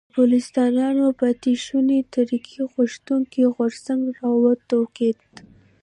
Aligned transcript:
د 0.01 0.03
پوپلستانو 0.15 1.05
پاتې 1.21 1.51
شونو 1.65 1.95
ترقي 2.13 2.59
غوښتونکی 2.73 3.41
غورځنګ 3.55 4.03
را 4.17 4.29
وټوکېد. 4.41 5.19